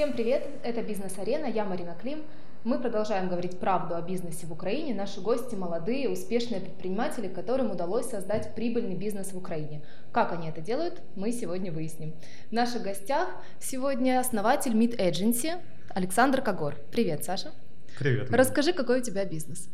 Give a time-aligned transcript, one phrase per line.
[0.00, 0.48] Всем привет!
[0.62, 2.22] Это «Бизнес-арена», я Марина Клим.
[2.64, 4.94] Мы продолжаем говорить правду о бизнесе в Украине.
[4.94, 9.82] Наши гости– молодые, успешные предприниматели, которым удалось создать прибыльный бизнес в Украине.
[10.10, 12.14] Как они это делают, мы сегодня выясним.
[12.48, 13.28] В наших гостях
[13.58, 15.60] сегодня основатель Meet Agency
[15.90, 16.76] Александр Когор.
[16.90, 17.50] Привет, Саша.
[17.98, 18.30] Привет.
[18.30, 19.68] Расскажи, какой у тебя бизнес?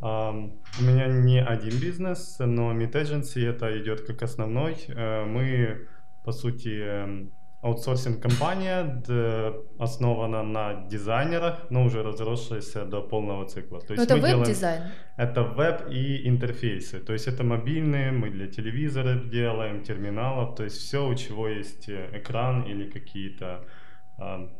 [0.00, 4.74] Um, у меня не один бизнес, но Meet Agency это идет как основной.
[4.74, 5.88] Uh, мы,
[6.24, 7.26] по сути,
[7.62, 9.02] аутсорсинг-компания
[9.78, 13.80] основана на дизайнерах, но уже разросшаяся до полного цикла.
[13.80, 14.82] То есть но это веб-дизайн?
[15.16, 17.00] Это веб и интерфейсы.
[17.00, 21.88] То есть это мобильные, мы для телевизора делаем, терминалов, то есть все, у чего есть
[21.88, 23.64] э, экран или какие-то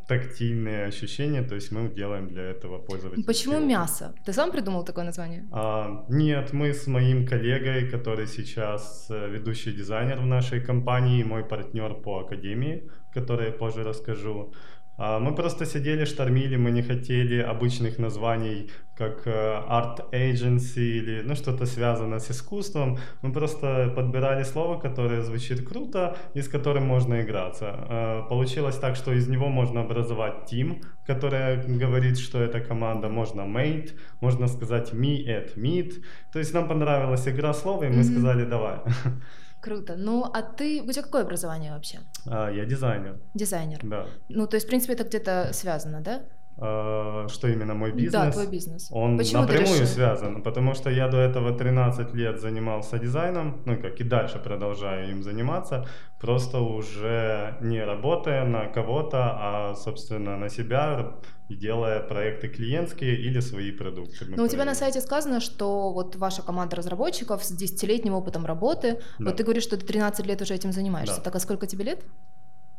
[0.07, 3.25] тактильные ощущения, то есть мы делаем для этого пользователя.
[3.25, 4.15] Почему мясо?
[4.25, 5.49] Ты сам придумал такое название?
[5.51, 11.43] А, нет, мы с моим коллегой, который сейчас э, ведущий дизайнер в нашей компании, мой
[11.43, 14.53] партнер по академии, который я позже расскажу,
[14.99, 21.35] мы просто сидели, штормили, мы не хотели обычных названий, как э, Art Agency или ну,
[21.35, 22.99] что-то связанное с искусством.
[23.23, 27.67] Мы просто подбирали слово, которое звучит круто и с которым можно играться.
[27.69, 33.09] А, получилось так, что из него можно образовать team, которая говорит, что это команда.
[33.09, 33.91] Можно mate,
[34.21, 36.03] можно сказать me at meet.
[36.33, 38.03] То есть нам понравилась игра слов, и мы mm-hmm.
[38.03, 38.77] сказали давай.
[39.67, 39.97] Круто.
[39.97, 41.99] Ну, а ты, у тебя какое образование вообще?
[42.25, 43.19] А, я дизайнер.
[43.35, 43.81] Дизайнер?
[43.83, 44.07] Да.
[44.29, 46.23] Ну, то есть, в принципе, это где-то связано, да?
[46.59, 48.13] А, что именно мой бизнес?
[48.13, 48.89] Да, твой бизнес.
[48.91, 54.01] Он Почему напрямую связан, потому что я до этого 13 лет занимался дизайном, ну как
[54.01, 55.87] и дальше продолжаю им заниматься,
[56.19, 61.13] просто уже не работая на кого-то, а собственно на себя
[61.51, 64.25] делая проекты клиентские или свои продукты.
[64.27, 68.99] Но у тебя на сайте сказано, что вот ваша команда разработчиков с 10-летним опытом работы,
[69.19, 69.27] да.
[69.27, 71.23] вот ты говоришь, что ты 13 лет уже этим занимаешься, да.
[71.23, 72.05] так а сколько тебе лет?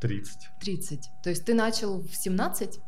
[0.02, 0.50] 30.
[0.60, 1.12] 30.
[1.24, 2.80] То есть ты начал в 17?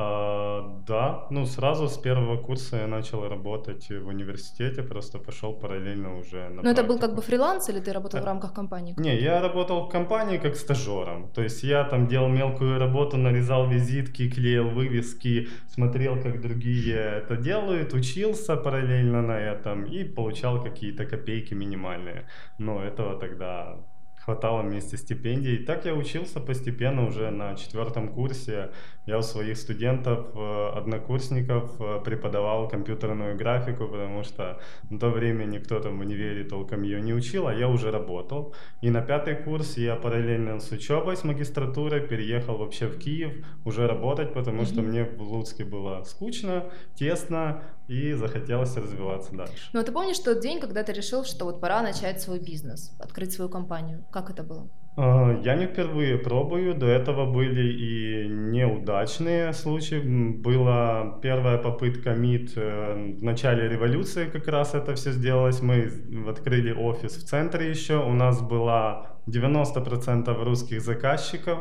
[0.00, 6.18] А, да, ну сразу с первого курса я начал работать в университете, просто пошел параллельно
[6.18, 8.22] уже на Но это был как бы фриланс или ты работал а...
[8.22, 8.94] в рамках компании?
[8.98, 13.68] Не, я работал в компании как стажером, то есть я там делал мелкую работу, нарезал
[13.68, 21.04] визитки, клеил вывески, смотрел, как другие это делают, учился параллельно на этом и получал какие-то
[21.04, 22.26] копейки минимальные,
[22.58, 23.76] но этого тогда
[24.24, 25.58] хватало вместе стипендий.
[25.64, 28.70] Так я учился постепенно уже на четвертом курсе.
[29.06, 34.60] Я у своих студентов, э, однокурсников э, преподавал компьютерную графику, потому что
[34.90, 38.54] на то время никто там в универе толком ее не учил, а я уже работал.
[38.82, 43.32] И на пятый курс я параллельно с учебой, с магистратурой переехал вообще в Киев
[43.64, 46.64] уже работать, потому что мне в Луцке было скучно,
[46.94, 49.68] тесно, и захотелось развиваться дальше.
[49.72, 52.92] Ну, а ты помнишь тот день, когда ты решил, что вот пора начать свой бизнес,
[53.00, 54.04] открыть свою компанию?
[54.10, 54.68] Как это было?
[54.96, 60.00] А, я не впервые пробую, до этого были и неудачные случаи.
[60.00, 65.62] Была первая попытка МИД э, в начале революции, как раз это все сделалось.
[65.62, 65.90] Мы
[66.28, 71.58] открыли офис в центре еще, у нас было 90% русских заказчиков.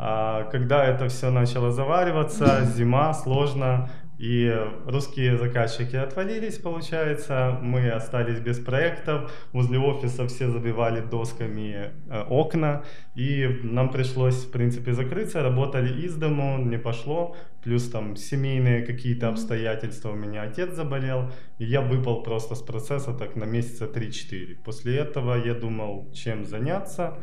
[0.00, 4.52] А когда это все начало завариваться, зима, сложно, и
[4.84, 12.82] русские заказчики отвалились, получается, мы остались без проектов, возле офиса все забивали досками э, окна,
[13.14, 19.28] и нам пришлось, в принципе, закрыться, работали из дому, не пошло, плюс там семейные какие-то
[19.28, 24.56] обстоятельства, у меня отец заболел, и я выпал просто с процесса так на месяца 3-4.
[24.64, 27.18] После этого я думал, чем заняться,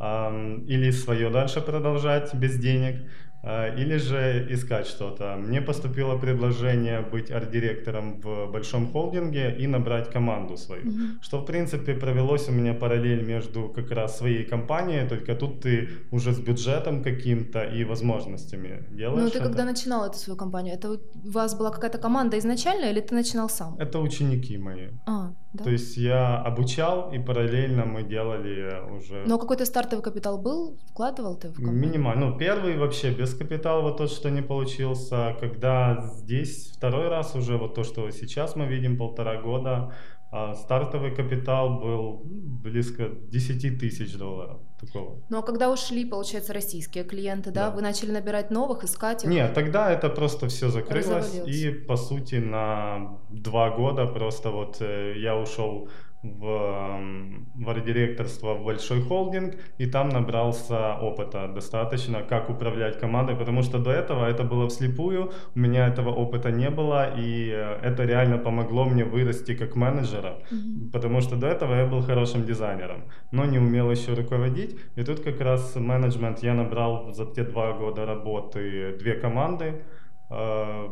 [0.00, 3.06] или свое дальше продолжать без денег,
[3.42, 5.36] или же искать что-то.
[5.36, 11.22] Мне поступило предложение быть арт-директором в большом холдинге и набрать команду свою, mm-hmm.
[11.22, 15.88] что в принципе провелось у меня параллель между как раз своей компанией, только тут ты
[16.10, 19.22] уже с бюджетом каким-то и возможностями делаешь.
[19.22, 19.48] Ну ты это.
[19.48, 20.98] когда начинал эту свою компанию, это у
[21.30, 23.76] вас была какая-то команда изначально или ты начинал сам?
[23.78, 24.88] Это ученики мои.
[25.06, 25.64] А, да?
[25.64, 29.24] То есть я обучал и параллельно мы делали уже.
[29.26, 31.80] Но какой-то стартовый капитал был, вкладывал ты в компанию?
[31.80, 35.36] Минимально, ну первый вообще без капитал, вот тот, что не получился.
[35.40, 39.92] Когда здесь второй раз уже, вот то, что сейчас мы видим, полтора года,
[40.32, 44.60] а стартовый капитал был близко 10 тысяч долларов.
[44.80, 45.22] Такого.
[45.28, 47.68] Ну а когда ушли, получается, российские клиенты, да?
[47.68, 47.76] да.
[47.76, 49.30] Вы начали набирать новых, искать их?
[49.30, 51.34] Нет, тогда это просто все закрылось.
[51.46, 55.88] И по сути на два года просто вот э, я ушел
[56.22, 57.00] в,
[57.54, 63.78] в арт-директорство в большой холдинг, и там набрался опыта достаточно, как управлять командой, потому что
[63.78, 68.38] до этого это было вслепую, у меня этого опыта не было, и э, это реально
[68.38, 70.90] помогло мне вырасти как менеджера, Мгм.
[70.92, 75.20] потому что до этого я был хорошим дизайнером, но не умел еще руководить, и тут
[75.20, 79.82] как раз менеджмент я набрал за те два года работы две команды,
[80.30, 80.88] э,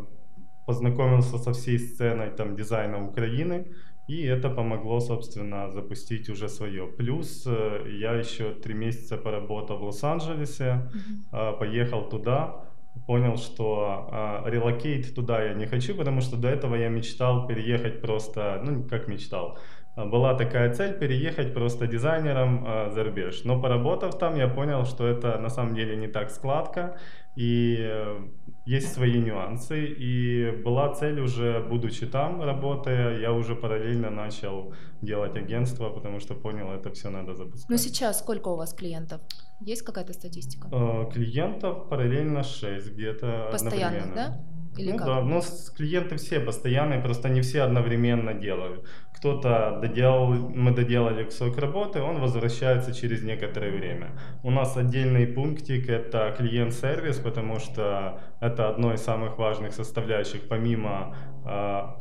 [0.67, 3.67] познакомился со всей сценой там дизайна Украины,
[4.09, 6.87] и это помогло, собственно, запустить уже свое.
[6.87, 10.91] Плюс э, я еще три месяца поработал в Лос-Анджелесе,
[11.31, 12.65] а, поехал туда,
[13.07, 18.01] понял, что а, relocate туда я не хочу, потому что до этого я мечтал переехать
[18.01, 19.59] просто, ну как мечтал,
[20.07, 23.45] была такая цель переехать просто дизайнером а, за рубеж.
[23.45, 26.97] Но поработав там, я понял, что это на самом деле не так сладко,
[27.37, 28.19] и э,
[28.67, 29.87] есть свои нюансы.
[29.87, 36.35] И была цель уже, будучи там, работая, я уже параллельно начал делать агентство, потому что
[36.35, 37.71] понял, это все надо запускать.
[37.71, 39.21] Ну сейчас сколько у вас клиентов?
[39.61, 40.69] Есть какая-то статистика?
[40.73, 44.15] Э, Клиентов параллельно 6 где-то одновременно.
[44.15, 44.41] да?
[44.79, 45.07] Или ну как?
[45.07, 48.87] да, с- клиенты все постоянные, просто не все одновременно делают.
[49.19, 54.13] Кто-то доделал, мы доделали кусок работы, он возвращается через некоторое время.
[54.45, 61.17] У нас отдельный пунктик это клиент-сервис, потому что это одно из самых важных составляющих, помимо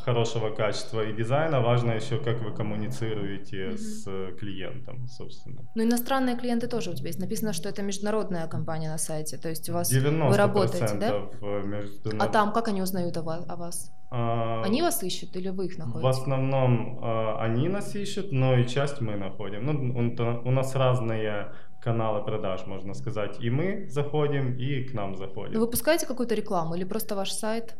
[0.04, 3.78] хорошего качества и дизайна, важно еще, как вы коммуницируете Мгм.
[3.78, 5.62] с э, клиентом, собственно.
[5.76, 7.20] Ну, иностранные клиенты тоже у тебя есть.
[7.20, 9.38] Написано, что это международная компания на сайте.
[9.38, 11.22] То есть у вас 90% вы работаете, да?
[11.42, 13.46] э, между А там как они узнают о вас?
[13.50, 13.92] О вас?
[14.10, 16.10] А, Они вас ищут или вы их В находите?
[16.10, 19.66] основном э, они нас ищут, но и часть мы находим.
[19.66, 21.52] Ну, у нас разные
[21.82, 23.38] каналы продаж, можно сказать.
[23.40, 25.60] И мы заходим, и к нам Вы заходим.
[25.60, 27.76] выпускаете какую-то рекламу или просто ваш сайт?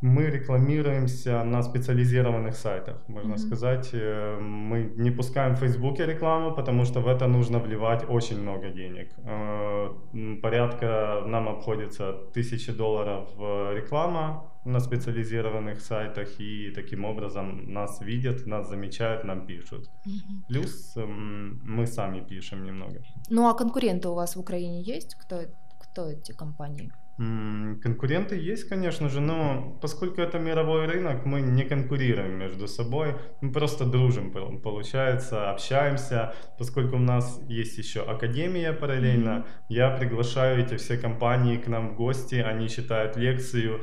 [0.00, 3.38] Мы рекламируемся на специализированных сайтах, можно Мгм.
[3.38, 3.90] сказать.
[3.94, 8.68] Э, Мы не пускаем в Фейсбуке рекламу, потому что в это нужно вливать очень много
[8.70, 9.08] денег.
[9.24, 9.88] Э,
[10.42, 18.46] Порядка нам обходится тысячи долларов э, реклама на специализированных сайтах, и таким образом нас видят,
[18.46, 19.88] нас замечают, нам пишут.
[20.06, 20.44] Мгм.
[20.48, 23.00] Плюс мы сами пишем немного.
[23.30, 25.14] Ну, а конкуренты у вас в Украине есть?
[25.14, 25.36] Кто,
[25.80, 26.90] кто эти компании?
[27.16, 33.52] Конкуренты есть, конечно же, но поскольку это мировой рынок, мы не конкурируем между собой, мы
[33.52, 39.46] просто дружим, пол- получается, общаемся, поскольку у нас есть еще академия параллельно, Мгм.
[39.68, 43.82] я приглашаю эти все компании к нам в гости, они читают лекцию,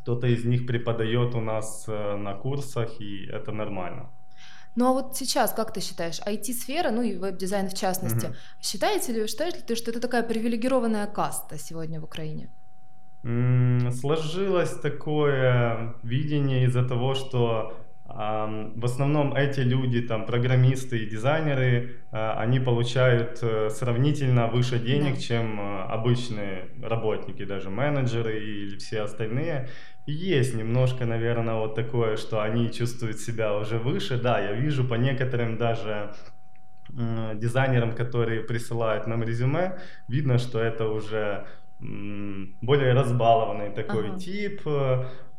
[0.00, 4.10] кто-то из них преподает у нас э, на курсах, и это нормально.
[4.76, 8.34] Ну, а вот сейчас, как ты считаешь, IT-сфера, ну и веб-дизайн в частности, Мгм.
[8.60, 12.50] считаете ли, считаешь ли ты, что это такая привилегированная каста сегодня в Украине?
[13.90, 17.72] Сложилось такое видение из-за того, что
[18.06, 25.14] в основном эти люди, там, программисты и дизайнеры, а, они получают э, сравнительно выше денег,
[25.14, 25.20] Да.
[25.20, 29.68] чем э, обычные работники, даже менеджеры или все остальные.
[30.04, 34.20] И Есть немножко, наверное, вот такое, что они чувствуют себя уже выше.
[34.20, 36.12] Да, я вижу по некоторым даже
[36.90, 39.78] дизайнерам, которые присылают нам резюме,
[40.08, 41.46] видно, что это уже
[41.80, 44.18] более разбалованный такой Ага.
[44.18, 44.60] тип.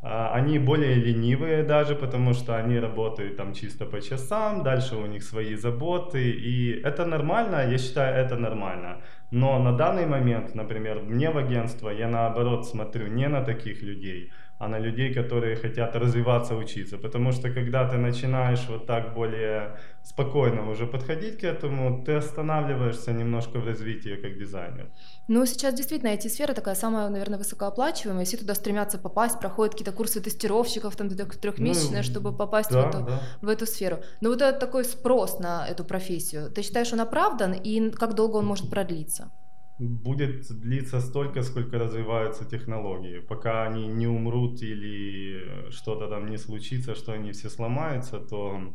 [0.08, 5.06] А, Они более ленивые даже, потому что они работают там чисто по часам, дальше у
[5.06, 9.00] них свои заботы, и это нормально, я считаю, это нормально.
[9.32, 14.30] Но на данный момент, например, мне в агентство, я наоборот смотрю не на таких людей,
[14.58, 16.96] а на людей, которые хотят развиваться, учиться.
[16.98, 23.12] Потому что когда ты начинаешь вот так более спокойно уже подходить к этому, ты останавливаешься
[23.12, 24.90] немножко в развитии как дизайнер.
[25.28, 30.20] Ну, сейчас действительно IT-сфера такая самая, наверное, высокооплачиваемая, все туда стремятся попасть, проходят какие-то курсы
[30.20, 33.20] тестировщиков, там, трех- трехмесячные, Ну, чтобы попасть в, Да, эту, да.
[33.42, 33.98] в эту сферу.
[34.22, 38.36] Но вот этот такой спрос на эту профессию, ты считаешь, он оправдан, и как долго
[38.38, 39.30] он может продлиться?
[39.78, 43.18] Будет длиться столько, сколько развиваются технологии.
[43.20, 48.72] Пока они не умрут или что-то там не случится, что они все сломаются, то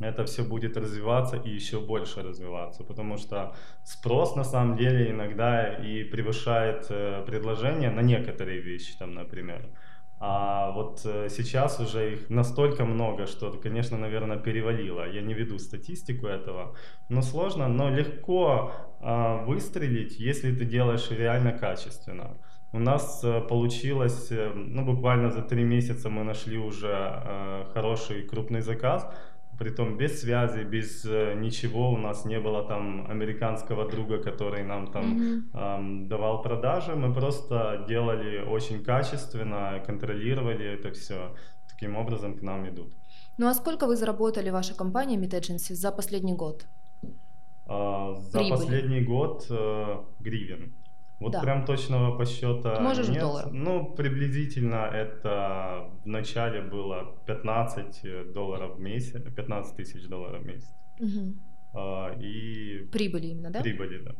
[0.00, 5.74] это все будет развиваться и еще больше развиваться, потому что спрос на самом деле иногда
[5.74, 9.68] и превышает э, предложение на некоторые вещи, там, например.
[10.24, 15.10] А вот э, сейчас уже их настолько много, что, конечно, наверное, перевалило.
[15.10, 16.76] Я не веду статистику этого,
[17.08, 22.38] но сложно, но легко а, выстрелить, если ты делаешь реально качественно.
[22.72, 28.60] У нас э, получилось, э, ну, буквально за три месяца мы нашли уже хороший крупный
[28.60, 29.12] заказ,
[29.58, 34.90] притом без связи, без э, ничего, у нас не было там американского друга, который нам
[34.92, 35.50] там Мгм.
[35.54, 41.34] ам, давал продажи, мы просто делали очень качественно, контролировали это все.
[41.68, 42.92] Таким образом к нам идут.
[43.38, 46.66] Ну а сколько вы заработали, ваша компания Meet Agency, за последний год?
[47.66, 48.50] А, за Прибыли.
[48.50, 50.72] последний год э, гривен.
[51.22, 51.40] Вот Да.
[51.40, 53.20] прям точного посчета Можешь в нет.
[53.20, 53.52] долларах?
[53.52, 60.74] Ну, приблизительно это в начале было 15 долларов в месяц, 15 тысяч долларов в месяц.
[61.00, 61.40] Мгм.
[61.74, 63.60] А, И Прибыли именно, да?
[63.60, 64.12] Прибыли, да.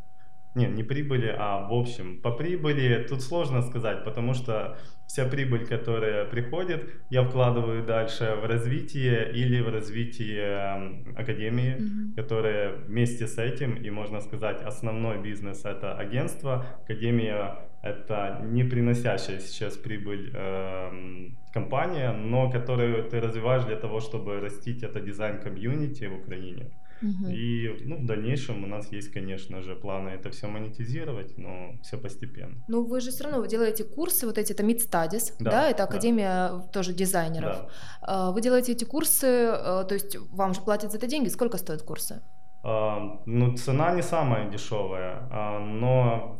[0.54, 5.66] Не, не прибыли, а в общем, по прибыли тут сложно сказать, потому что вся прибыль,
[5.66, 12.14] которая приходит, я вкладываю дальше в развитие или в развитие академии, Мгм.
[12.16, 19.40] которая вместе с этим, и можно сказать, основной бизнес это агентство, академия это не приносящая
[19.40, 26.04] сейчас прибыль эм, компания, но которую ты развиваешь для того, чтобы растить это дизайн комьюнити
[26.04, 26.70] в Украине.
[27.02, 31.98] И ну, в дальнейшем у нас есть, конечно же, планы это все монетизировать, но все
[31.98, 32.56] постепенно.
[32.68, 35.68] Ну, вы же все равно вы делаете курсы, вот эти, это Meet Studies, да, Да,
[35.68, 35.84] это да.
[35.84, 37.56] Академия тоже дизайнеров.
[37.56, 37.68] Да.
[38.02, 41.28] А, Вы делаете эти курсы, э, то есть вам же платят за это деньги.
[41.28, 42.22] Сколько стоят курсы?
[42.64, 46.38] Ну, цена не самая дешевая, а, но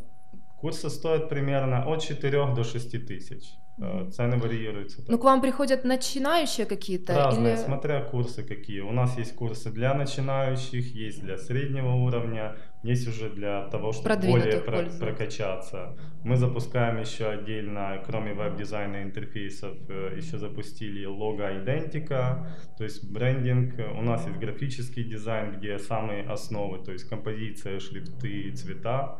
[0.63, 3.43] курсы стоят примерно от 4 до 6 тысяч.
[3.77, 4.11] Мгм.
[4.11, 5.01] Цены варьируются.
[5.07, 7.13] Ну, к вам приходят начинающие какие-то?
[7.13, 7.61] Разные, или...
[7.61, 8.81] смотря курсы какие.
[8.81, 14.15] У нас есть курсы для начинающих, есть для среднего уровня, есть уже для того, чтобы
[14.15, 15.97] более про- прокачаться.
[16.23, 23.73] Мы запускаем еще отдельно, кроме веб-дизайна интерфейсов, э, еще запустили logo identity, то есть брендинг.
[23.99, 29.17] У нас есть графический дизайн, где самые основы, то есть композиция, шрифты, цвета.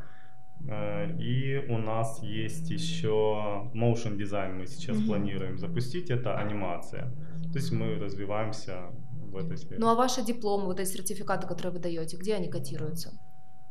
[0.67, 5.07] Э, И у нас есть еще motion дизайн, мы сейчас Мгм.
[5.07, 7.11] планируем запустить, это анимация.
[7.51, 8.73] То есть мы развиваемся
[9.31, 9.77] в этой сфере.
[9.79, 13.11] Ну, а ваши дипломы, вот эти сертификаты, которые вы даете, где они котируются?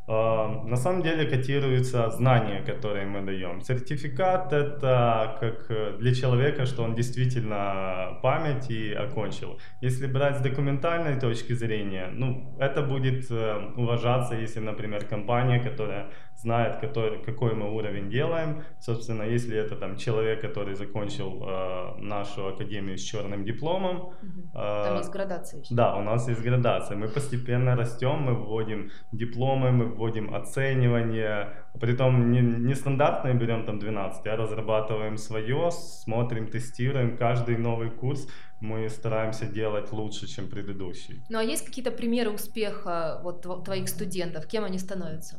[0.08, 3.60] А, На самом деле котируются знания, которые мы даем.
[3.60, 9.58] Сертификат это как э, для человека, что он действительно память и окончил.
[9.80, 16.10] Если брать с документальной точки зрения, ну, это будет э, уважаться, если, например, компания, которая
[16.42, 18.62] знает, который, какой мы уровень делаем.
[18.80, 24.12] Собственно, если это там человек, который закончил э, нашу академию с черным дипломом,
[24.54, 25.74] э, Там есть градация еще.
[25.74, 26.96] да, у нас есть градация.
[26.96, 31.48] Мы постепенно растем, мы вводим дипломы, мы вводим оценивание.
[31.80, 37.16] Притом не, не стандартные берем там 12, а разрабатываем свое, смотрим, тестируем.
[37.16, 38.28] Каждый новый курс
[38.60, 41.22] мы стараемся делать лучше, чем предыдущий.
[41.30, 44.46] Ну, а есть какие-то примеры успеха вот тво- твоих студентов?
[44.46, 45.36] Кем они становятся?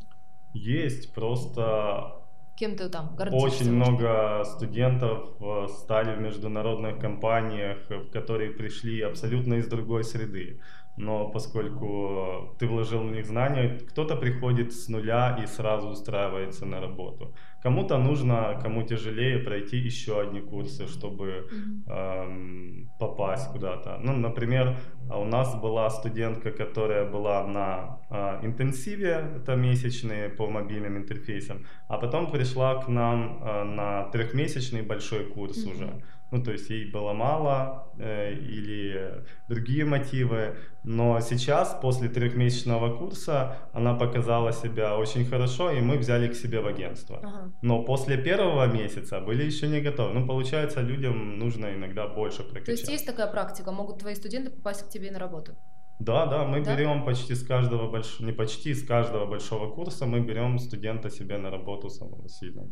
[0.54, 2.24] Есть просто
[2.56, 3.46] Кем ты там гордишься?
[3.46, 10.60] Очень много студентов э, стали в международных компаниях, э, которые пришли абсолютно из другой среды.
[10.96, 16.80] Но поскольку ты вложил в них знания, кто-то приходит с нуля и сразу устраивается на
[16.80, 17.34] работу.
[17.64, 21.48] Кому-то нужно, кому тяжелее, пройти еще одни курсы, чтобы
[21.86, 23.98] эм, попасть куда-то.
[24.02, 24.76] Ну, например,
[25.08, 31.64] а у нас была студентка, которая была на э, интенсиве, это месячные по мобильным интерфейсам,
[31.88, 35.72] а потом пришла к нам э, на трехмесячный большой курс Мгм.
[35.74, 36.02] уже.
[36.34, 40.56] Ну, то есть ей было мало э, или другие мотивы.
[40.82, 46.60] Но сейчас, после трехмесячного курса, она показала себя очень хорошо, и мы взяли к себе
[46.60, 47.18] в агентство.
[47.22, 47.52] Ага.
[47.62, 50.12] Но после первого месяца были еще не готовы.
[50.20, 52.72] Ну, получается, людям нужно иногда больше То прокачаться.
[52.72, 55.52] есть есть такая практика, могут твои студенты попасть к тебе на работу?
[56.00, 56.74] Да, да, мы Да?
[56.74, 61.38] берем почти с каждого большого, не почти, с каждого большого курса мы берем студента себе
[61.38, 62.62] на работу самосильно.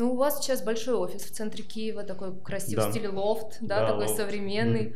[0.00, 2.88] Ну, у вас сейчас большой офис в центре Киева, такой красивый, Да.
[2.88, 4.16] в стиле лофт, да, Да, такой лофт.
[4.16, 4.94] современный.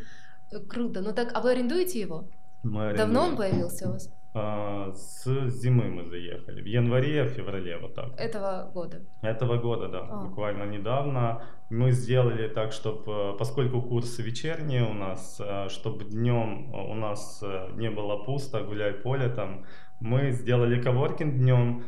[0.51, 1.03] Э, Круто.
[1.03, 2.25] Ну так, а вы арендуете его?
[2.63, 3.37] Мы Давно он арендуем.
[3.37, 4.11] появился у вас?
[4.37, 6.63] А, с зимы мы заехали.
[6.63, 8.19] В январе, феврале, вот так.
[8.19, 9.03] Этого года.
[9.23, 10.25] Этого года, да, А.
[10.25, 11.43] буквально недавно.
[11.71, 17.91] Мы сделали так, чтобы, поскольку курсы вечерние у нас, чтобы днем у нас э, не
[17.91, 19.67] было пусто, гуляй поле там,
[20.01, 21.85] мы сделали коворкинг днем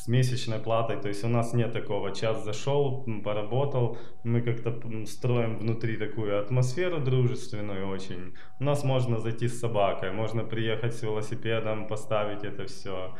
[0.00, 5.58] с месячной платой, то есть у нас нет такого, час зашел, поработал, мы как-то строим
[5.58, 8.32] внутри такую атмосферу дружественную очень.
[8.60, 13.14] У нас можно зайти с собакой, можно приехать с велосипедом, поставить это все,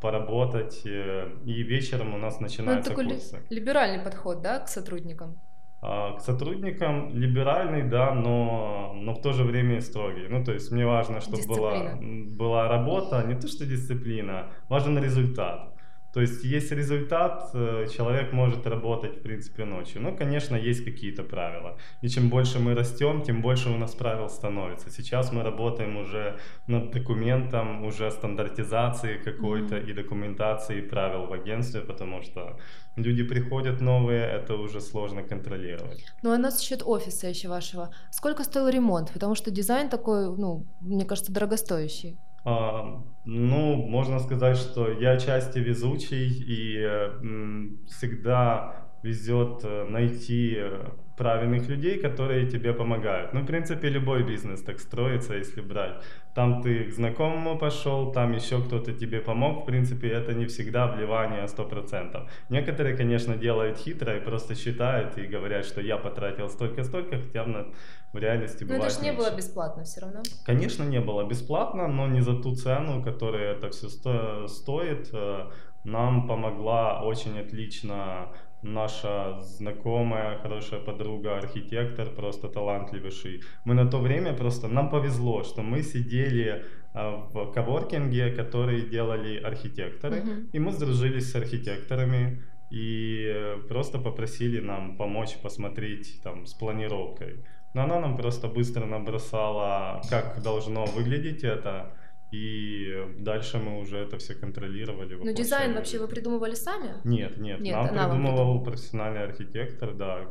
[0.00, 3.42] поработать, э, и вечером у нас Ну, это начинаются такой курсы.
[3.50, 5.38] либеральный подход, да, к сотрудникам?
[5.82, 10.26] А, К сотрудникам либеральный, да, но, но в то же время и строгий.
[10.28, 12.36] Ну, то есть мне важно, чтобы была, Дисциплина.
[12.36, 15.75] была работа, не то что дисциплина, важен результат.
[16.12, 20.00] То есть есть результат, э, человек может работать, в принципе, ночью.
[20.00, 21.76] Но, конечно, есть какие-то правила.
[22.02, 24.90] И чем больше мы растем, тем больше у нас правил становится.
[24.90, 29.90] Сейчас мы работаем уже над документом, уже стандартизацией какой-то mm-hmm.
[29.90, 32.56] и документацией правил в агентстве, потому что
[32.96, 36.04] люди приходят новые, это уже сложно контролировать.
[36.22, 37.90] Ну, а насчет офиса еще вашего.
[38.10, 39.12] Сколько стоил ремонт?
[39.12, 42.16] Потому что дизайн такой, ну, мне кажется, дорогостоящий.
[42.46, 51.68] Ну, можно сказать, что я части везучий и м, всегда везет э, найти э, правильных
[51.68, 53.32] людей, которые тебе помогают.
[53.32, 56.02] Ну, в принципе, любой бизнес так строится, если брать.
[56.34, 59.62] Там ты к знакомому пошел, там еще кто-то тебе помог.
[59.62, 62.28] В принципе, это не всегда вливание 100%.
[62.50, 67.66] Некоторые, конечно, делают хитро и просто считают и говорят, что я потратил столько-столько, хотя в,
[68.12, 69.24] в реальности но бывает это же не меньше.
[69.24, 70.22] было бесплатно все равно.
[70.44, 75.08] Конечно, не было бесплатно, но не за ту цену, которая это все сто стоит.
[75.14, 75.50] Э,
[75.84, 78.28] нам помогла очень отлично
[78.62, 83.42] наша знакомая, хорошая подруга, архитектор, просто талантливейший.
[83.64, 89.38] Мы на то время просто, нам повезло, что мы сидели а, в коворкинге, который делали
[89.38, 90.48] архитекторы, Мгм.
[90.52, 97.44] и мы сдружились с архитекторами и просто попросили нам помочь посмотреть там с планировкой.
[97.74, 101.92] Но она нам просто быстро набросала, как должно выглядеть это,
[102.32, 105.14] и дальше мы уже это все контролировали.
[105.14, 105.74] Но Ну, дизайн воплощали.
[105.76, 106.94] вообще вы придумывали сами?
[107.04, 108.64] Нет, нет, Нет, нам вам придумывал придумала.
[108.64, 110.28] профессиональный архитектор, да,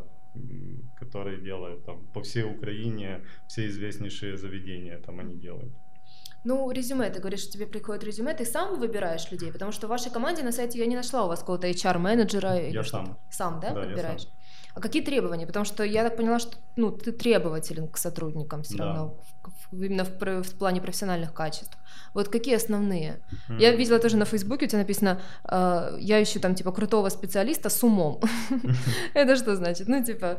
[0.99, 5.73] который делает там по всей Украине все известнейшие заведения там они делают.
[6.43, 9.89] Ну, резюме, ты говоришь, что тебе приходит резюме, ты сам выбираешь людей, потому что в
[9.89, 12.69] вашей команде на сайте я не нашла у вас какого-то HR-менеджера.
[12.69, 13.17] Я сам.
[13.31, 14.21] Сам, да, Да, я подбираешь?
[14.21, 14.31] сам.
[14.75, 15.47] А какие требования?
[15.47, 18.85] Потому что я так поняла, что ну, ты требователен к сотрудникам все Да.
[18.85, 19.17] равно,
[19.71, 21.77] в- именно в, в плане профессиональных качеств.
[22.13, 23.21] Вот какие основные?
[23.49, 23.57] М.
[23.59, 27.69] Я видела тоже на Фейсбуке, у тебя написано, э, я ищу там типа крутого специалиста
[27.69, 28.19] с умом.
[29.13, 29.87] Это что значит?
[29.87, 30.37] Ну, типа,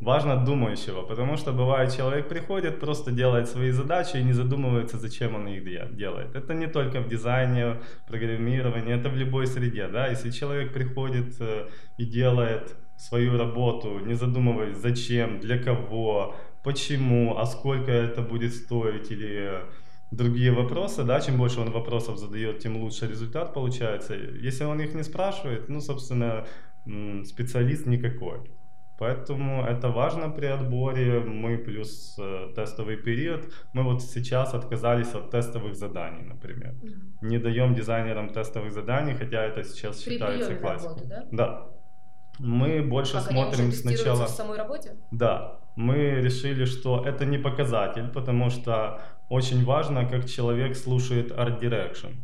[0.00, 5.34] важно думающего, потому что бывает человек приходит, просто делает свои задачи и не задумывается, зачем
[5.34, 6.34] он их де- делает.
[6.36, 10.06] Это не только в дизайне, программировании, это в любой среде, да.
[10.08, 11.68] Если человек приходит э,
[11.98, 19.10] и делает свою работу, не задумываясь, зачем, для кого, почему, а сколько это будет стоить
[19.10, 19.62] или
[20.10, 24.14] другие вопросы, да, чем больше он вопросов задает, тем лучше результат получается.
[24.14, 26.46] Если он их не спрашивает, ну, собственно,
[27.24, 28.38] специалист никакой.
[28.98, 31.18] Поэтому это важно при отборе.
[31.20, 33.52] Мы плюс э, тестовый период.
[33.72, 36.74] Мы вот сейчас отказались от тестовых заданий, например.
[37.20, 41.08] Не даем дизайнерам тестовых заданий, хотя это сейчас при считается классикой.
[41.08, 41.28] работу, да?
[41.32, 41.71] Да.
[42.42, 44.26] Мы больше Как они смотрим тестируются сначала.
[44.26, 44.96] в самой работе?
[45.12, 51.60] Да, мы решили, что это не показатель, потому что очень важно, как человек слушает Art
[51.60, 52.14] Direction.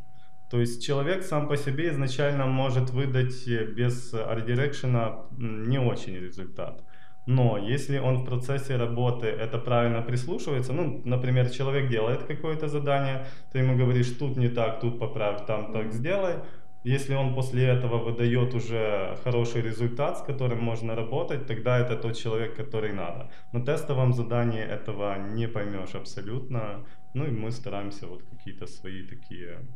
[0.50, 6.16] То есть человек сам по себе изначально может выдать э, без Art Direction не очень
[6.16, 6.82] результат.
[7.26, 13.26] Но если он в процессе работы это правильно прислушивается, ну, например, человек делает какое-то задание,
[13.52, 16.36] ты ему говоришь, тут не так, тут поправь, там так сделай,
[16.84, 22.16] если он после этого выдает уже хороший результат, с которым можно работать, тогда это тот
[22.16, 23.30] человек, который надо.
[23.52, 26.84] На тестовом задании этого не поймешь абсолютно.
[27.14, 29.66] Ну и мы стараемся вот какие-то свои такие...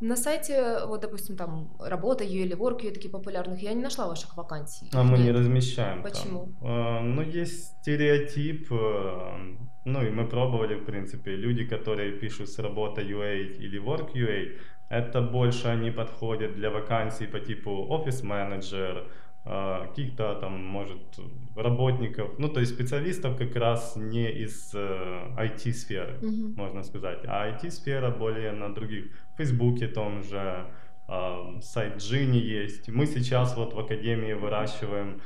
[0.00, 4.90] На сайте, вот, допустим, там работа или Work.ua такие популярных, я не нашла ваших вакансий.
[4.92, 5.36] А мы не Нет.
[5.36, 6.10] размещаем там.
[6.10, 6.48] Почему?
[6.60, 12.58] Э, Ну, есть стереотип, э, ну и мы пробовали, в принципе, люди, которые пишут с
[12.58, 19.04] работа UA или Work UA, это больше они подходят для вакансий по типу офис-менеджер,
[19.46, 21.18] э, каких-то там, может,
[21.56, 26.54] работников, ну, то есть специалистов как раз не из э, IT-сферы Мгм.
[26.56, 27.20] можно сказать.
[27.26, 29.04] А IT-сфера более на других.
[29.34, 30.66] В Фейсбуке том же,
[31.06, 32.88] а, сайт Джини есть.
[32.88, 35.20] Мы сейчас вот в Академии выращиваем а,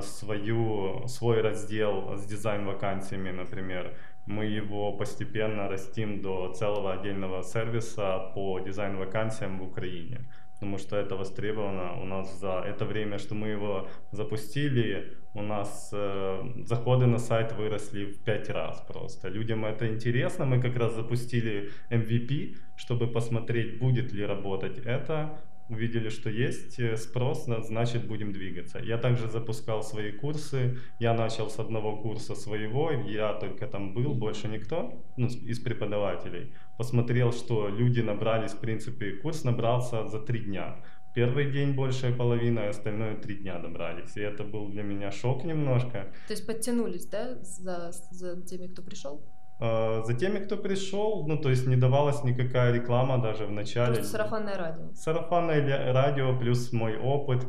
[0.00, 3.94] свою, свой раздел с дизайн-вакансиями, например.
[4.26, 10.26] Мы его постепенно растим до целого отдельного сервиса по дизайн-вакансиям в Украине.
[10.54, 12.00] Потому что это востребовано.
[12.00, 17.52] У нас за это время, что мы его запустили, у нас э, заходы на сайт
[17.52, 19.28] выросли в 5 раз просто.
[19.28, 20.46] Людям это интересно.
[20.46, 25.38] Мы как раз запустили MVP, чтобы посмотреть, будет ли работать это.
[25.68, 28.78] Увидели, что есть э, спрос, на- значит будем двигаться.
[28.78, 30.78] Я также запускал свои курсы.
[31.00, 36.52] Я начал с одного курса своего, я только там был, больше никто ну, из преподавателей.
[36.78, 40.76] Посмотрел, что люди набрались, в принципе, курс набрался за три дня.
[41.14, 44.16] Первый день большая половина, а остальное три дня добрались.
[44.16, 46.12] И это был для меня шок немножко.
[46.28, 49.22] То есть подтянулись, да, за, за теми, кто пришел?
[49.58, 53.94] Э, за теми, кто пришел, ну, то есть не давалась никакая реклама даже в начале.
[53.94, 54.94] Просто сарафанное радио.
[54.94, 57.46] Сарафанное радио плюс мой опыт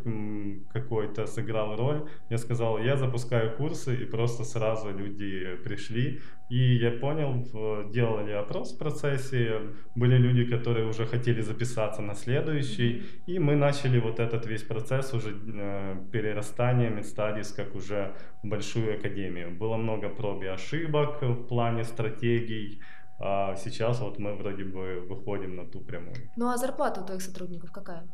[0.71, 2.07] какой-то сыграл роль.
[2.29, 6.21] Я сказал, я запускаю курсы, и просто сразу люди пришли.
[6.49, 7.43] И я понял,
[7.91, 9.61] делали опрос в процессе,
[9.95, 15.13] были люди, которые уже хотели записаться на следующий, и мы начали вот этот весь процесс
[15.13, 19.57] уже э, перерастания MedStudies как уже большую академию.
[19.57, 22.81] Было много проб и ошибок в плане стратегий,
[23.19, 26.15] а сейчас вот мы вроде бы выходим на ту прямую.
[26.37, 28.07] Ну а зарплата у твоих сотрудников какая?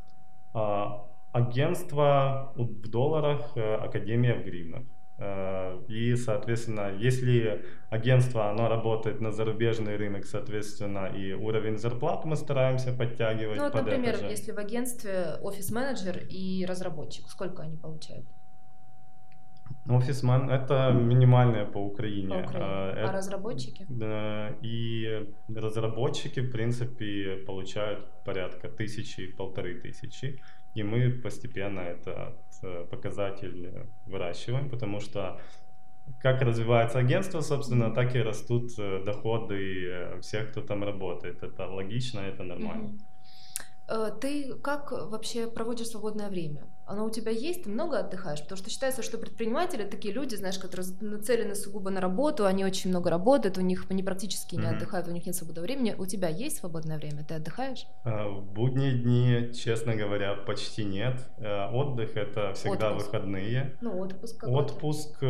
[0.56, 4.84] А, агентство в долларах, э, академия в гривнах.
[5.24, 12.36] Э, и, соответственно, если агентство, оно работает на зарубежный рынок, соответственно, и уровень зарплат мы
[12.36, 13.58] стараемся подтягивать.
[13.58, 18.26] Ну, вот, под например, если в агентстве офис-менеджер и разработчик, сколько они получают?
[19.90, 22.30] Офисмен это минимальное по Украине.
[22.30, 22.66] По Украине.
[22.66, 23.86] А, это, а разработчики?
[23.90, 30.42] Да, и разработчики, в принципе, получают порядка тысячи, полторы тысячи.
[30.76, 32.34] И мы постепенно этот э,
[32.89, 35.39] показатель выращиваем, потому что
[36.19, 41.43] как развивается агентство, собственно, так и растут э, доходы э, всех, кто там работает.
[41.43, 42.89] Это логично, это нормально.
[42.89, 43.13] Mm-hmm.
[43.88, 46.67] Э, ты как вообще проводишь свободное время?
[46.86, 47.63] Оно у тебя есть?
[47.63, 48.41] Ты много отдыхаешь?
[48.41, 52.89] Потому что считается, что предприниматели такие люди, знаешь, которые нацелены сугубо на работу, они очень
[52.89, 54.76] много работают, у них они практически не mm-hmm.
[54.76, 55.96] отдыхают, у них нет свободного времени.
[55.98, 57.24] У тебя есть свободное время?
[57.24, 57.86] Ты отдыхаешь?
[58.06, 61.30] Э, в будние дни, честно говоря, почти нет.
[61.38, 63.08] Э, отдых это всегда отпуск.
[63.08, 63.78] выходные.
[63.82, 64.74] Ну, отпуск какой-то.
[64.74, 65.24] Отпуск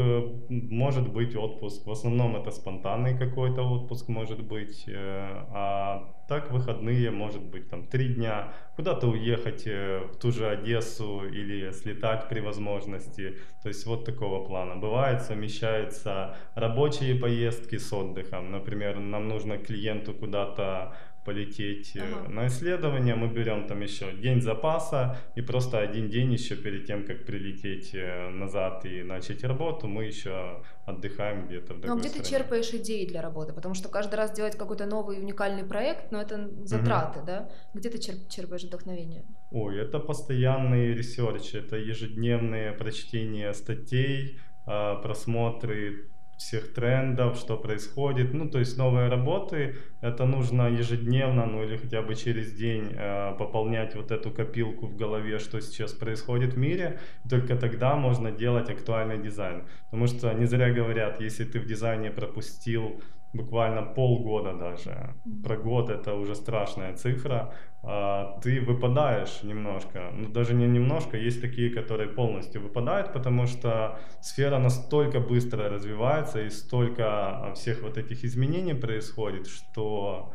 [0.49, 1.85] может быть отпуск.
[1.85, 4.85] В основном это спонтанный какой-то отпуск может быть.
[4.87, 11.21] А так выходные, может быть, там три дня, куда-то уехать э, в ту же Одессу
[11.27, 13.37] или слетать при возможности.
[13.61, 14.75] То есть вот такого плана.
[14.75, 18.51] Бывает, совмещаются рабочие поездки с отдыхом.
[18.51, 22.29] Например, нам нужно клиенту куда-то полететь э, ага.
[22.29, 27.05] на исследование, мы берем там еще день запаса и просто один день еще перед тем,
[27.05, 32.09] как прилететь э, назад и начать работу, мы еще отдыхаем где-то в другой Ну, где
[32.09, 32.23] стране.
[32.23, 33.53] ты черпаешь идеи для работы?
[33.53, 37.27] Потому что каждый раз делать какой-то новый уникальный проект, но это затраты, угу.
[37.27, 37.49] да?
[37.73, 39.25] Где ты черп черпаешь вдохновение?
[39.51, 48.33] Ой, это постоянный ресерч, это ежедневные прочтения статей, а, просмотры всех трендов, что происходит.
[48.33, 53.35] Ну, то есть новые работы, это нужно ежедневно, ну или хотя бы через день э,
[53.37, 56.99] пополнять вот эту копилку в голове, что сейчас происходит в мире.
[57.25, 59.63] И только тогда можно делать актуальный дизайн.
[59.85, 63.01] Потому что не зря говорят, если ты в дизайне пропустил
[63.33, 65.15] буквально полгода даже.
[65.43, 67.53] Про год это уже страшная цифра.
[67.81, 73.99] А, ты выпадаешь немножко, ну даже не немножко, есть такие, которые полностью выпадают, потому что
[74.21, 80.31] сфера настолько быстро развивается и столько всех вот этих изменений происходит, что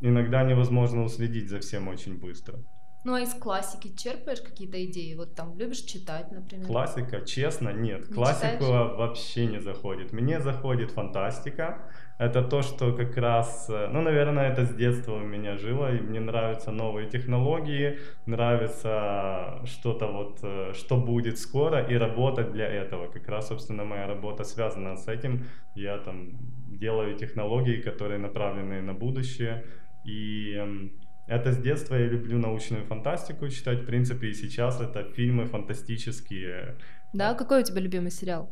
[0.00, 2.58] иногда невозможно уследить за всем очень быстро.
[3.04, 5.14] Ну а из классики черпаешь какие-то идеи?
[5.14, 6.66] Вот там любишь читать, например?
[6.66, 8.08] Классика, честно, нет.
[8.08, 8.96] Не Классику читаешь?
[8.96, 10.12] вообще не заходит.
[10.12, 11.90] Мне заходит фантастика.
[12.18, 15.92] Это то, что как раз, э, ну, наверное, это с детства у меня жило.
[15.92, 22.68] И мне нравятся новые технологии, нравится что-то вот, э, что будет скоро, и работать для
[22.68, 23.08] этого.
[23.08, 25.46] Как раз, собственно, моя работа связана с этим.
[25.74, 26.38] Я там
[26.68, 29.64] делаю технологии, которые направлены на будущее.
[30.04, 30.92] И эм,
[31.26, 36.76] это с детства я люблю научную фантастику читать, в принципе, и сейчас это фильмы фантастические.
[37.12, 38.50] Да, какой у тебя любимый сериал?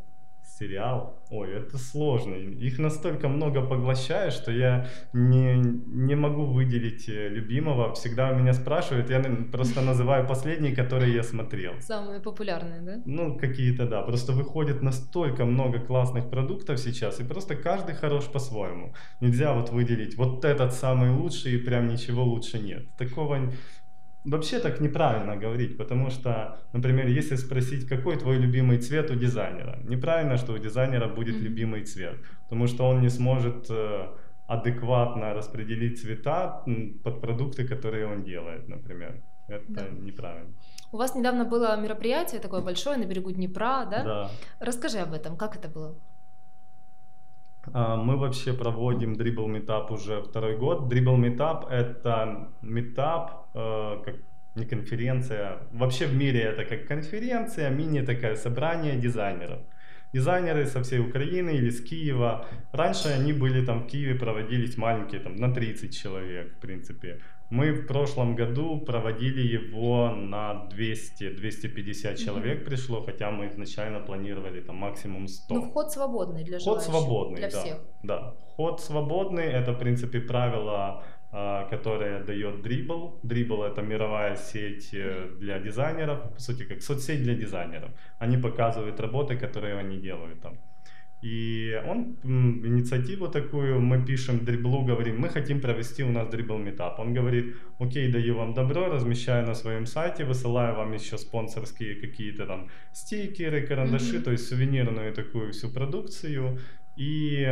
[0.61, 1.25] Сериал.
[1.31, 2.35] Ой, это сложно.
[2.35, 7.93] Их настолько много поглощаю, что я не, не могу выделить э, любимого.
[7.95, 11.73] Всегда у меня спрашивают, я просто называю последний, который я смотрел.
[11.81, 13.03] Самые популярные, да?
[13.07, 14.03] Ну, какие-то, да.
[14.03, 18.95] Просто выходит настолько много классных продуктов сейчас, и просто каждый хорош по-своему.
[19.21, 22.97] Нельзя вот выделить вот этот самый лучший, и прям ничего лучше нет.
[22.99, 23.51] Такого
[24.25, 29.79] Вообще так неправильно говорить, потому что, например, если спросить, какой твой любимый цвет у дизайнера,
[29.85, 31.49] неправильно, что у дизайнера будет mm-hmm.
[31.49, 34.09] любимый цвет, потому что он не сможет э,
[34.47, 36.65] адекватно распределить цвета
[37.03, 39.23] под продукты, которые он делает, например.
[39.49, 39.89] Это да.
[39.89, 40.55] неправильно.
[40.93, 44.05] У вас недавно было мероприятие такое большое на берегу Днепра, да?
[44.05, 44.31] Да.
[44.61, 45.99] Расскажи об этом, как это было?
[47.73, 50.93] А, мы вообще проводим Dribble Meetup уже второй год.
[50.93, 54.17] Dribble Meetup— это метап, э, как
[54.57, 55.59] не конференция.
[55.73, 59.61] Вообще в мире это как конференция, мини такое собрание дизайнеров.
[60.13, 62.45] Дизайнеры со всей Украины или с Киева.
[62.73, 67.21] Раньше они были там в Киеве, проводились маленькие, там на 30 человек, в принципе.
[67.51, 74.77] Мы в прошлом году проводили его на 200-250 человек пришло, хотя мы изначально планировали там
[74.77, 75.55] максимум 100.
[75.55, 77.61] Ну, вход свободный для Вход желающих, свободный, для да.
[77.61, 77.79] всех.
[78.05, 83.21] Да, вход свободный, это в принципе правило, а, которое дает Dribble.
[83.23, 87.91] Dribble это мировая сеть э, для дизайнеров, по сути как соцсеть для дизайнеров.
[88.21, 90.59] Они показывают работы, которые они делают там.
[91.23, 96.99] И он инициативу такую, мы пишем дриблу, говорим, мы хотим провести у нас дрибл метап.
[96.99, 102.47] Он говорит, окей, даю вам добро, размещаю на своем сайте, высылаю вам еще спонсорские какие-то
[102.47, 104.23] там стикеры, карандаши, Мгм.
[104.23, 106.59] то есть сувенирную такую всю продукцию.
[106.97, 107.47] И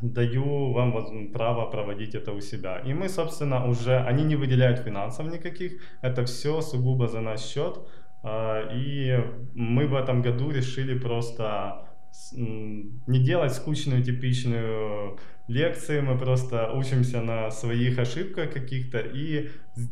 [0.00, 0.92] даю вам
[1.32, 2.78] право проводить это у себя.
[2.88, 7.78] И мы, собственно, уже, они не выделяют финансов никаких, это все сугубо за наш счет.
[8.24, 9.20] А, И
[9.54, 11.86] мы в этом году решили просто
[12.34, 19.48] не делать скучную типичную лекцию, мы просто учимся на своих ошибках каких-то и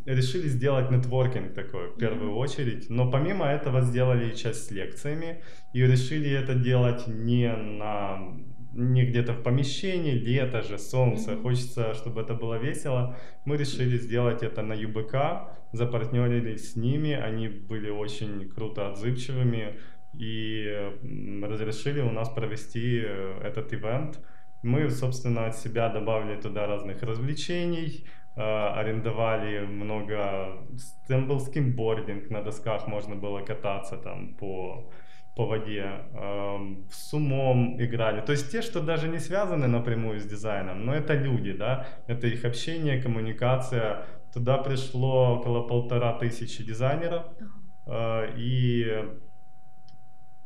[0.06, 2.38] решили сделать нетворкинг такой в первую Мгм.
[2.38, 2.90] очередь.
[2.90, 8.18] Но помимо этого сделали часть с лекциями и решили это делать не на
[8.72, 11.42] не где-то в помещении, лето же, солнце, Мгм.
[11.42, 13.16] хочется, чтобы это было весело.
[13.44, 15.14] Мы решили сделать это на ЮБК,
[15.72, 19.74] запартнерились с ними, они были очень круто отзывчивыми
[20.20, 24.20] и разрешили у нас провести э, этот ивент.
[24.62, 28.04] Мы, собственно, от себя добавили туда разных развлечений,
[28.36, 30.58] э, арендовали много,
[31.08, 34.90] там был скимбординг, на досках можно было кататься там по
[35.36, 38.20] по воде, эм, с умом играли.
[38.20, 42.26] То есть те, что даже не связаны напрямую с дизайном, но это люди, да, это
[42.26, 44.04] их общение, коммуникация.
[44.34, 47.22] Туда пришло около полтора тысячи дизайнеров,
[47.86, 49.04] э, и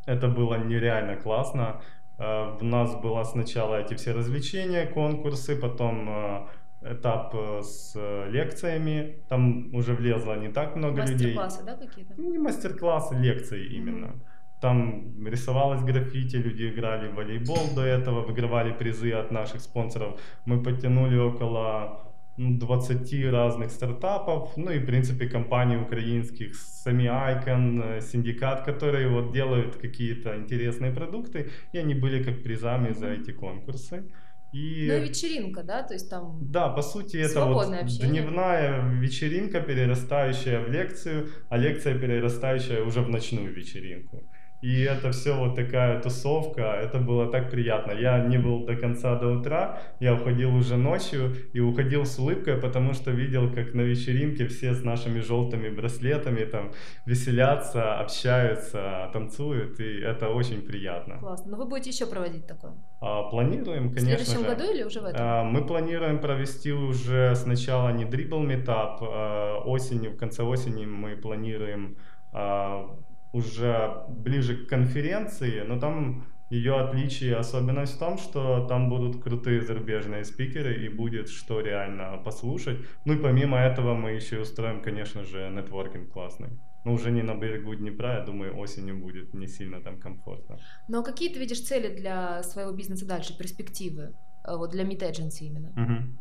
[0.06, 1.80] это было нереально классно.
[2.18, 6.46] Э, У нас было сначала эти все развлечения, конкурсы, потом э,
[6.82, 7.94] этап э, с
[8.30, 9.22] лекциями.
[9.28, 11.34] Там уже влезло не так много людей.
[11.34, 12.14] Мастер-классы, да, какие-то?
[12.16, 14.12] Ну, Не мастер-классы, лекции именно.
[14.60, 20.18] Там рисовалось граффити, люди играли в волейбол до этого, выигрывали призы от наших спонсоров.
[20.46, 28.00] Мы подтянули около 20 разных стартапов, ну и, в принципе, компаний украинских, сами Icon, э,
[28.00, 34.04] Синдикат, которые вот делают какие-то интересные продукты, и они были как призами за эти конкурсы.
[34.52, 34.86] И...
[34.88, 36.38] Ну и вечеринка, да, то есть там...
[36.40, 38.08] Да, по сути, это вот общение.
[38.08, 44.22] дневная вечеринка, перерастающая в лекцию, а лекция, перерастающая уже в ночную вечеринку.
[44.64, 47.92] И это все вот такая тусовка, это было так приятно.
[47.92, 52.56] Я не был до конца до утра, я уходил уже ночью и уходил с улыбкой,
[52.56, 56.70] потому что видел, как на вечеринке все с нашими желтыми браслетами там
[57.04, 61.18] веселятся, общаются, танцуют, и это очень приятно.
[61.18, 61.50] Классно.
[61.50, 62.72] Но вы будете еще проводить такое?
[63.02, 64.56] А, Планируем, В конечно следующем же.
[64.56, 65.20] году или уже в этом?
[65.20, 71.16] А, Мы планируем провести уже сначала не дрибл метап, а осенью, в конце осени мы
[71.16, 71.98] планируем
[72.32, 72.96] а,
[73.34, 79.22] уже ближе к конференции, но там ее отличие и особенность в том, что там будут
[79.22, 82.78] крутые зарубежные спикеры и будет что реально послушать.
[83.04, 86.48] Ну и помимо этого мы еще и устроим, конечно же, нетворкинг классный.
[86.84, 90.58] Но уже не на берегу Днепра, я думаю, осенью будет не сильно там комфортно.
[90.88, 94.14] Но какие ты видишь цели для своего бизнеса дальше, перспективы?
[94.46, 95.72] Э, Вот для Meet Agency именно.
[95.74, 96.18] Мгм.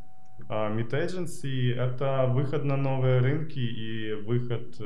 [0.50, 4.80] А, Meet Agency— это выход на новые рынки и выход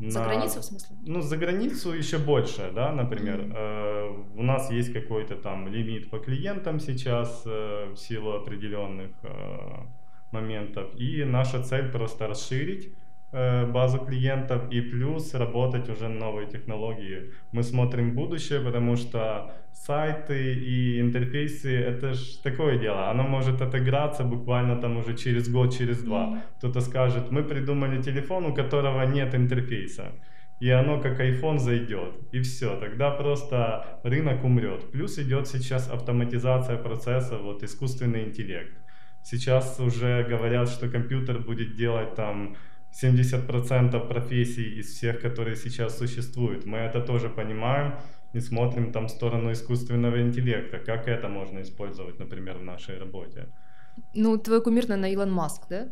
[0.00, 0.96] э, За на- границу, в смысле?
[1.06, 3.38] Ну, за границу еще больше, да, например.
[3.42, 3.52] Мгм.
[3.56, 9.86] Э, у нас есть какой-то там лимит по клиентам сейчас э, в силу определенных э,
[10.32, 10.84] моментов.
[11.00, 12.92] И наша цель просто расширить
[13.72, 17.32] базу клиентов и плюс работать уже на новые технологии.
[17.52, 23.10] Мы смотрим будущее, потому что сайты и интерфейсы это ж такое дело.
[23.10, 26.26] Оно может отыграться буквально там уже через год, через два.
[26.26, 26.40] Мгм.
[26.58, 30.04] Кто-то скажет, мы придумали телефон, у которого нет интерфейса.
[30.60, 32.14] И оно как iPhone зайдет.
[32.32, 34.92] И все, тогда просто рынок умрет.
[34.92, 38.78] Плюс идет сейчас автоматизация процесса, вот искусственный интеллект.
[39.22, 42.56] Сейчас уже говорят, что компьютер будет делать там
[43.02, 46.66] 70% профессий из всех, которые сейчас существуют.
[46.66, 47.94] Мы это тоже понимаем
[48.32, 50.78] и смотрим там в сторону искусственного интеллекта.
[50.78, 53.48] Как это можно использовать, например, в нашей работе.
[54.14, 55.88] Ну, твой кумир, наверное, Илон Маск, да?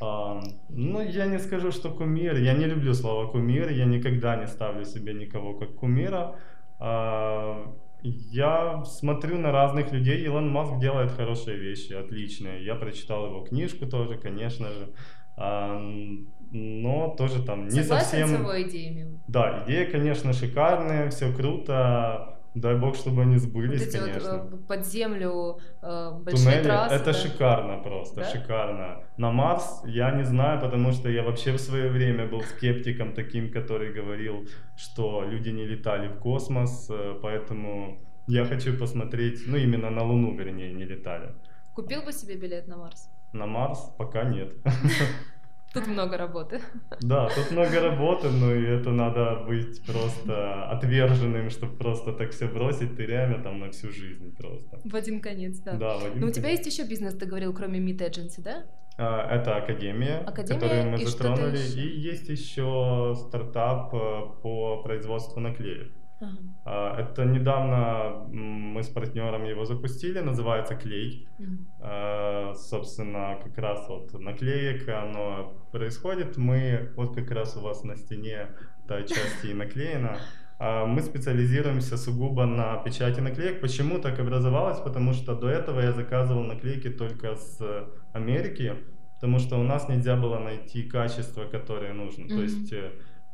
[0.00, 2.36] А, ну, я не скажу, что кумир.
[2.36, 3.70] Я не люблю слово кумир.
[3.70, 6.36] Я никогда не ставлю себе никого как кумира.
[6.78, 10.24] А, я смотрю на разных людей.
[10.24, 12.64] Илон Маск делает хорошие вещи, отличные.
[12.64, 14.88] Я прочитал его книжку тоже, конечно же.
[15.36, 18.28] Но тоже там не Согласен совсем...
[18.28, 19.20] с его идеями?
[19.28, 24.42] Да, идея, конечно, шикарная, все круто, дай бог, чтобы они сбылись, вот эти конечно.
[24.42, 26.94] Вот, э, под землю э, большие Туннели, трассы.
[26.94, 27.12] это да?
[27.12, 28.24] шикарно просто, Да?
[28.24, 29.04] шикарно.
[29.16, 33.52] На Марс я не знаю, потому что я вообще в свое время был скептиком таким,
[33.52, 39.90] который говорил, что люди не летали в космос, э, поэтому я хочу посмотреть, ну именно
[39.90, 41.34] на Луну, вернее, не летали.
[41.74, 43.08] Купил бы себе билет на Марс?
[43.32, 44.52] На Марс пока нет.
[45.72, 46.60] Тут много работы.
[47.00, 52.48] Да, тут много работы, но и это надо быть просто отверженным, чтобы просто так все
[52.48, 54.80] бросить, ты реально там на всю жизнь просто.
[54.84, 55.74] В один конец, да.
[55.74, 56.66] Да, в один Но у тебя конец.
[56.66, 58.64] есть еще бизнес, ты говорил, кроме Meet Agency, да?
[58.98, 65.38] А, Это академия, Академия которую мы и затронули, и есть еще стартап э, по производству
[65.40, 65.92] наклеек.
[66.20, 66.38] Ага.
[66.64, 71.28] А, Это недавно мы с партнером его запустили, называется Клей.
[71.38, 71.66] Мгм.
[71.80, 76.36] А, Собственно, как раз вот наклеек, оно происходит.
[76.36, 78.48] Мы, вот как раз у вас на стене
[78.88, 80.18] та часть и наклеена.
[80.58, 83.60] А, Мы специализируемся сугубо на печати наклеек.
[83.60, 84.78] Почему так образовалось?
[84.80, 87.58] Потому что до этого я заказывал наклейки только с
[88.12, 88.74] Америки,
[89.14, 92.28] потому что у нас нельзя было найти качество, которое нужно.
[92.28, 92.42] То Мгм.
[92.42, 92.90] есть э,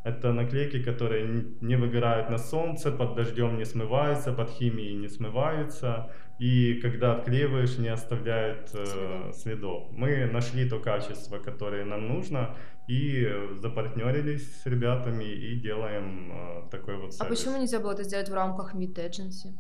[0.07, 6.11] это наклейки, которые не выгорают на солнце, под дождем не смываются, под химией не смываются,
[6.39, 9.89] и когда отклеиваешь, не оставляют э, Следов.
[9.93, 12.55] Мы нашли то качество, которое нам нужно,
[12.91, 13.29] и
[13.63, 17.39] запартнерились с ребятами и делаем э, такой вот А сервис.
[17.39, 19.55] почему нельзя было это сделать в рамках Meet Agency?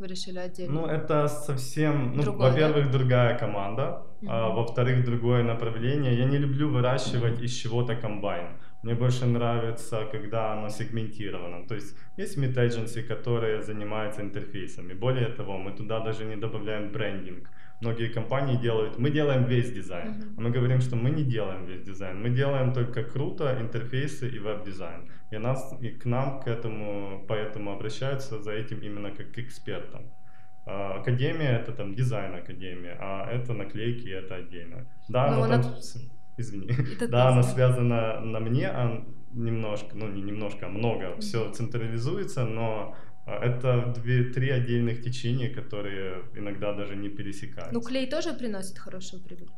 [0.00, 0.74] Вы решили отдельно?
[0.80, 4.56] Ну, это совсем, ну, Другое, во-первых, другая команда, а, Мгм.
[4.56, 6.14] во-вторых, другое направление.
[6.18, 8.46] Я не люблю выращивать из чего-то комбайн.
[8.84, 11.66] Мне больше нравится, когда оно сегментировано.
[11.66, 14.92] То есть есть Meet agency, которые занимаются интерфейсами.
[14.94, 17.48] Более того, мы туда даже не добавляем брендинг.
[17.80, 20.10] Многие компании делают, мы делаем весь дизайн.
[20.10, 20.34] Мгм.
[20.36, 22.22] А мы говорим, что мы не делаем весь дизайн.
[22.22, 25.10] Мы делаем только круто интерфейсы и веб-дизайн.
[25.32, 30.02] И, нас, и к нам к этому, поэтому обращаются за этим именно как к экспертам.
[30.66, 34.86] А, Академия это там дизайн академия, а это наклейки это отдельно.
[35.08, 39.96] Да, Ну, но она- там, с- извини, Это да, она связана на мне, а немножко,
[39.96, 46.72] ну не немножко, а много, все централизуется, но а, это две-три отдельных течения, которые иногда
[46.72, 47.74] даже не пересекаются.
[47.74, 49.50] Ну, клей тоже приносит хорошую прибыль.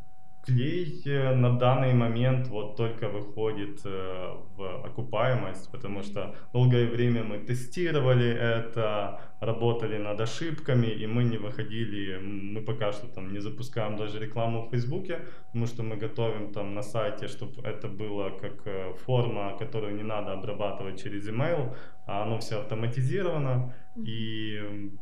[0.47, 7.25] Клей э, на данный момент вот только выходит э, в окупаемость, потому что долгое время
[7.25, 13.41] мы тестировали это, работали над ошибками, и мы не выходили, мы пока что там не
[13.41, 18.31] запускаем даже рекламу в Фейсбуке, потому что мы готовим там на сайте, чтобы это было
[18.31, 21.75] как э, форма, которую не надо обрабатывать через email,
[22.07, 24.93] а оно все автоматизировано, и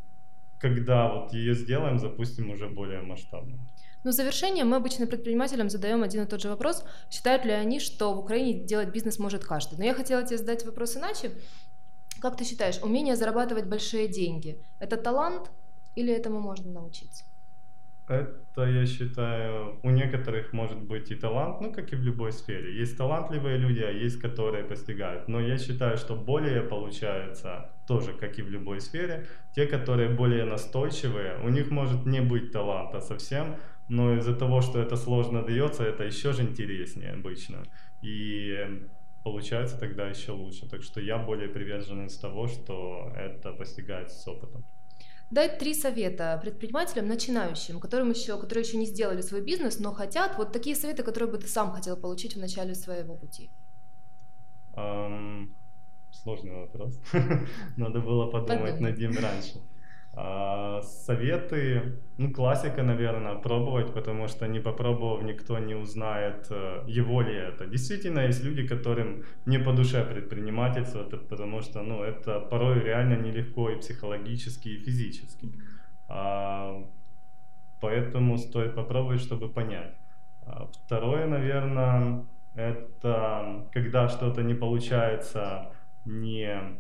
[0.59, 3.59] когда вот ее сделаем, запустим уже более масштабно.
[4.05, 6.85] Но в завершение мы обычно предпринимателям задаем один и тот же вопрос.
[7.11, 9.79] Считают ли они, что в Украине делать бизнес может каждый?
[9.79, 11.31] Но я хотела тебе задать вопрос иначе.
[12.21, 15.51] Как ты считаешь, умение зарабатывать большие деньги– это талант
[15.97, 17.25] или этому можно научиться?
[18.07, 22.79] Это, я считаю, у некоторых может быть и талант, ну, как и в любой сфере.
[22.79, 25.27] Есть талантливые люди, а есть, которые постигают.
[25.29, 30.45] Но я считаю, что более получается, тоже, как и в любой сфере, те, которые более
[30.45, 33.57] настойчивые, у них может не быть таланта совсем,
[33.89, 37.65] но из-за того, что это сложно дается, это еще же интереснее обычно.
[38.03, 38.57] И
[39.23, 40.69] получается тогда еще лучше.
[40.69, 44.65] Так что я более приверженец того, что это постигается с опытом.
[45.31, 50.37] Дай три совета предпринимателям, начинающим, которым еще, которые еще не сделали свой бизнес, но хотят.
[50.37, 53.51] Вот такие советы, которые бы ты сам хотел получить в начале своего пути.
[54.77, 55.55] Ам,
[56.13, 57.01] сложный вопрос.
[57.77, 58.91] Надо было подумать Подумай.
[58.91, 59.61] над ним раньше.
[60.17, 67.21] А, советы, ну, классика, наверное, пробовать, потому что не попробовав, никто не узнает, э, его
[67.21, 67.67] ли это.
[67.67, 73.71] Действительно, есть люди, которым не по душе предпринимательство, потому что, ну, это порой реально нелегко
[73.71, 75.53] и психологически, и физически.
[76.09, 76.85] А,
[77.81, 79.97] поэтому стоит попробовать, чтобы понять.
[80.47, 82.25] А, Второе, наверное,
[82.55, 85.73] это когда что-то не получается,
[86.05, 86.79] не,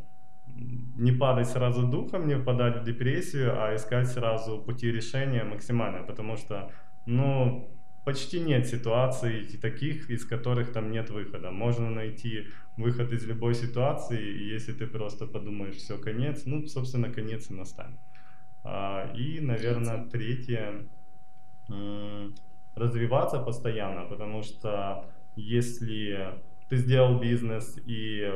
[0.56, 6.36] не падать сразу духом, не впадать в депрессию, а искать сразу пути решения максимально, потому
[6.36, 6.70] что,
[7.06, 7.70] ну,
[8.04, 11.50] почти нет ситуаций таких, из которых там нет выхода.
[11.50, 17.12] Можно найти выход из любой ситуации, и если ты просто подумаешь, все, конец, ну, собственно,
[17.12, 17.98] конец и настанет.
[18.62, 20.86] А, И, наверное, третье,
[22.74, 25.04] развиваться постоянно, потому что
[25.36, 28.32] если ты сделал бизнес и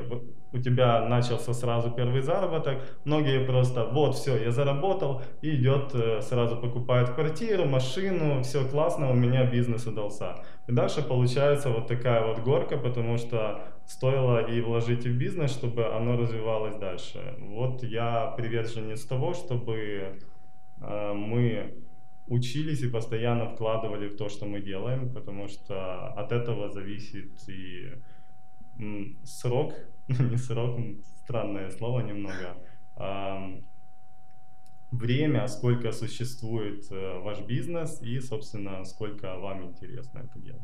[0.52, 6.22] у тебя начался сразу первый заработок, многие просто вот все, я заработал и идет э,
[6.22, 10.36] сразу покупает квартиру, машину, все классно, у меня бизнес удался.
[10.66, 15.86] И дальше получается вот такая вот горка, потому что стоило и вложить в бизнес, чтобы
[15.94, 17.34] оно развивалось дальше.
[17.40, 20.18] Вот я приверженец того, чтобы
[20.80, 21.74] э, мы
[22.26, 27.92] учились и постоянно вкладывали в то, что мы делаем, потому что от этого зависит и
[29.24, 29.74] срок,
[30.08, 30.78] не срок,
[31.24, 32.56] странное слово немного,
[32.96, 33.60] а
[34.90, 40.62] время, сколько существует э, ваш бизнес и, собственно, сколько вам интересно это делать.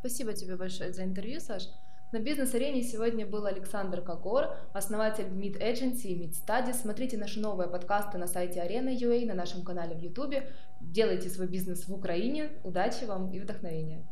[0.00, 1.68] Спасибо тебе большое за интервью, Саш.
[2.12, 6.74] На бизнес-арене сегодня был Александр Кокор, основатель Meet Agency и Meet Studies.
[6.74, 10.36] Смотрите наши новые подкасты на сайте Arena.ua, на нашем канале в YouTube.
[10.80, 12.52] Делайте свой бизнес в Украине.
[12.62, 14.06] Удачи вам и вдохновения!